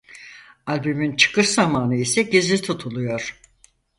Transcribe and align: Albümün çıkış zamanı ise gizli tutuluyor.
Albümün 0.65 1.15
çıkış 1.15 1.49
zamanı 1.49 1.95
ise 1.95 2.21
gizli 2.21 2.61
tutuluyor. 2.61 3.39